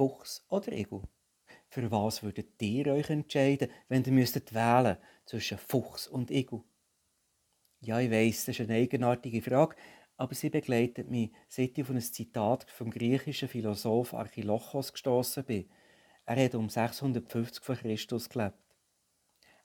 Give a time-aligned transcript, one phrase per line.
[0.00, 1.02] Fuchs oder Ego?
[1.68, 4.96] Für was würdet ihr euch entscheiden, wenn ihr müsstet wählen
[5.26, 6.64] zwischen Fuchs und Ego?
[7.80, 9.76] Ja, ich weiß, das ist eine eigenartige Frage,
[10.16, 15.68] aber sie begleitet mich, seit ich auf ein Zitat vom griechischen Philosoph Archilochos gestoßen bin.
[16.24, 18.56] Er hat um 650 vor Christus gelebt.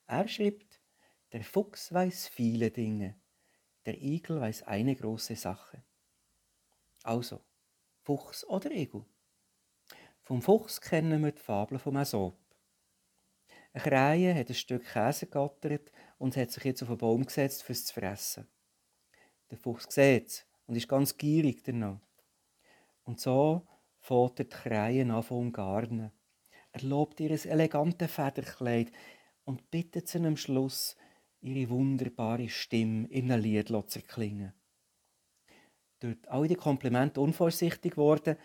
[0.05, 0.81] Er schreibt,
[1.31, 3.15] der Fuchs weiß viele Dinge,
[3.85, 5.81] der Igel weiß eine große Sache.
[7.03, 7.39] Also,
[8.03, 9.05] Fuchs oder Ego?
[10.25, 12.35] Vom Fuchs kennen wir die Fabel vom Aesop.
[13.73, 17.61] Eine Krähe hat ein Stück Käse gattert und hat sich jetzt auf einen Baum gesetzt,
[17.61, 18.47] fürs zu fressen.
[19.51, 21.99] Der Fuchs sieht es und ist ganz gierig danach.
[23.03, 23.67] Und so
[23.99, 26.11] fährt die Krähe an von umgarnen.
[26.71, 28.91] Er lobt ihr elegantes Federkleid
[29.43, 30.97] und bittet sie am Schluss,
[31.39, 34.53] ihre wunderbare Stimme in einem Lied zu erklingen.
[35.99, 38.37] Dort all die Komplimente unvorsichtig geworden,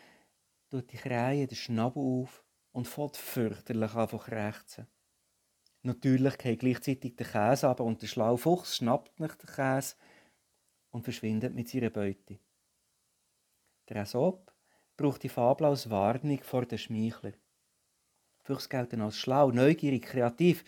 [0.71, 4.87] tut die Krähe den Schnabel auf und fällt fürchterlich an von krächzen.
[5.83, 9.97] Natürlich geht gleichzeitig der Käse aber und der schlaue Fuchs schnappt nach den Käse
[10.91, 12.39] und verschwindet mit seiner Beute.
[13.89, 14.53] Der Aesop
[14.97, 17.33] braucht die Fabel als Warnung vor den Schmeichler.
[18.43, 20.65] Füchse gelten als schlau, neugierig, kreativ.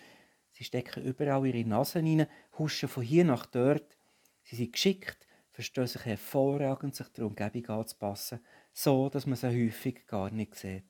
[0.51, 2.27] Sie stecken überall ihre Nasen rein,
[2.57, 3.97] huschen von hier nach dort.
[4.41, 8.39] Sie sind geschickt, verstehen sich hervorragend, sich der Umgebung anzupassen,
[8.73, 10.83] so dass man sie häufig gar nicht sieht.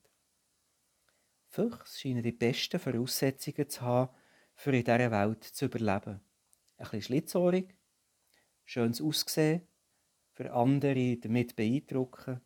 [1.47, 4.15] Füchse scheinen die besten Voraussetzungen zu haben,
[4.55, 6.21] für in dieser Welt zu überleben.
[6.77, 7.75] Ein bisschen schlitzohrig,
[8.65, 9.67] schönes Aussehen,
[10.31, 12.41] für andere damit beeindrucken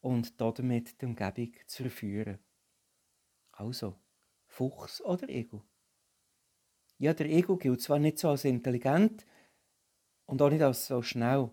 [0.00, 2.38] und damit die Umgebung zu verführen.
[3.52, 4.00] Also,
[4.46, 5.62] Fuchs oder Ego?
[6.96, 9.26] Ja, der Ego gilt zwar nicht so als intelligent
[10.26, 11.50] und auch nicht als so schnell.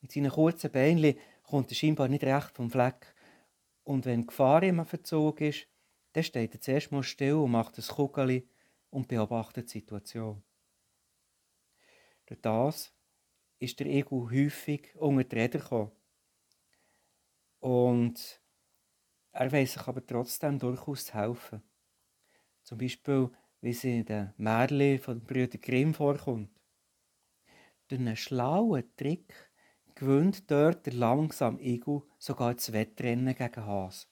[0.00, 1.16] Mit seinen kurzen Beinen
[1.48, 3.14] kommt er scheinbar nicht recht vom Fleck.
[3.84, 5.66] Und wenn Gefahr immer Verzug ist,
[6.12, 8.48] dann steht er zuerst mal still und macht ein Kugeli
[8.90, 10.42] und beobachtet die Situation.
[12.26, 12.92] Durch das
[13.58, 15.92] ist der Ego häufig unter die Räder gekommen.
[17.60, 18.40] Und
[19.32, 21.62] er weiß sich aber trotzdem durchaus helfen.
[22.62, 26.50] Zum Beispiel, wie sie in den Märchen von den Brüdern Grimm vorkommt.
[27.88, 29.47] Durch einen schlauen Trick
[29.98, 34.08] gewinnt dort der langsame Ego sogar das Wettrennen gegen Has.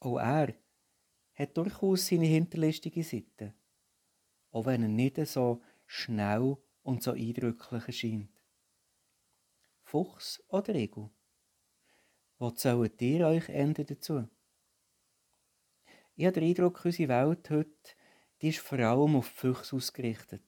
[0.00, 0.54] Auch er
[1.34, 3.54] hat durchaus seine hinterlistige Seite,
[4.50, 8.42] auch wenn er nicht so schnell und so eindrücklich erscheint.
[9.82, 11.10] Fuchs oder Ego?
[12.38, 14.28] Was sollt ihr euch ändern dazu?
[16.16, 17.94] Ich habe den Eindruck, unsere Welt heute
[18.40, 20.42] die ist vor allem auf Füchse ausgerichtet.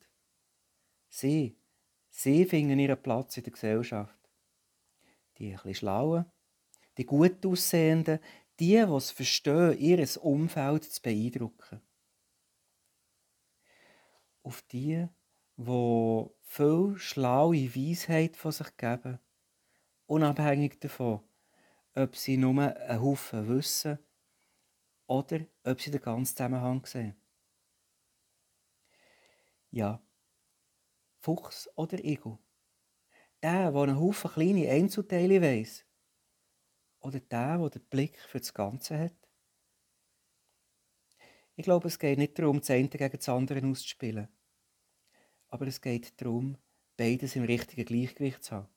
[1.08, 1.58] Sie,
[2.12, 4.16] sie finden ihren Platz in der Gesellschaft.
[5.38, 6.30] Die bisschen schlauen,
[6.96, 8.20] die gut aussehenden,
[8.60, 11.80] die, die es verstehen, ihr Umfeld zu beeindrucken.
[14.44, 15.08] Auf die,
[15.56, 19.18] die viel schlaue Weisheit von sich geben,
[20.06, 21.22] unabhängig davon,
[21.94, 23.98] ob sie nur einen Haufen wissen
[25.06, 27.16] oder ob sie den ganzen Zusammenhang sehen.
[29.70, 30.02] Ja,
[31.22, 32.38] Fuchs oder Ego.
[33.42, 35.84] Der, der einen Haufen kleine Einzelteile weiss.
[37.00, 39.16] Oder der, der den Blick für das Ganze hat.
[41.56, 44.28] Ich glaube, es geht nicht darum, das eine gegen das andere auszuspielen
[45.52, 46.56] aber es geht darum,
[46.96, 48.68] beides im richtigen Gleichgewicht zu haben.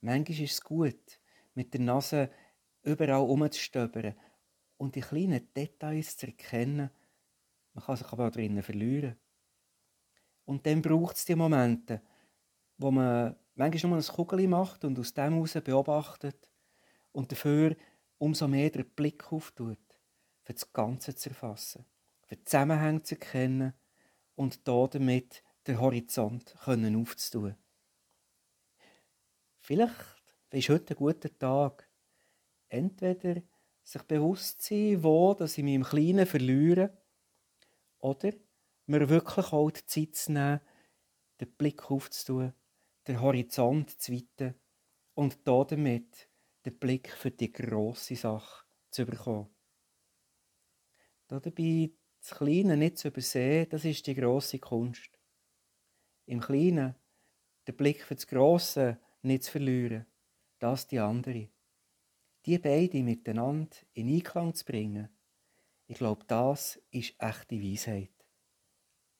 [0.00, 1.20] Manchmal ist es gut,
[1.54, 2.30] mit der Nase
[2.84, 4.14] überall umzustöbern
[4.76, 6.88] und die kleinen Details zu erkennen.
[7.72, 9.16] Man kann sich aber auch drinnen verlieren.
[10.44, 12.02] Und dann braucht es die Momente,
[12.76, 16.50] wo man manchmal nur ein Kugel macht und aus dem heraus beobachtet
[17.12, 17.76] und dafür
[18.18, 19.78] umso mehr den Blick auftut,
[20.42, 21.84] für das Ganze zu erfassen,
[22.22, 23.72] für die Zusammenhänge zu erkennen
[24.34, 27.56] und damit den Horizont können aufzutun.
[29.60, 31.88] Vielleicht ist heute ein guter Tag.
[32.68, 33.40] Entweder
[33.82, 36.96] sich bewusst sein, wo dass ich mich im Kleinen verliere,
[37.98, 38.32] oder
[38.86, 40.60] mir wirklich auch die Zeit zu nehmen,
[41.40, 42.52] den Blick aufzutun,
[43.06, 44.54] den Horizont zu weiten
[45.14, 46.28] und damit
[46.64, 49.54] den Blick für die grosse Sache zu bekommen.
[51.28, 51.90] Dabei
[52.20, 55.18] das Kleine nicht zu übersehen, das ist die grosse Kunst.
[56.26, 56.94] Im Kleinen
[57.66, 60.06] den Blick für das Grosse nicht zu verlieren,
[60.58, 61.48] das die andere.
[62.46, 65.08] Die beiden miteinander in Einklang zu bringen,
[65.86, 68.13] ich glaube, das ist echte Weisheit.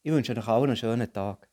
[0.07, 1.49] Ich wünsche euch allen einen schönen Tag.